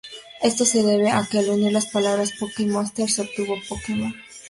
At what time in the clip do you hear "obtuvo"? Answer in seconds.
3.21-3.55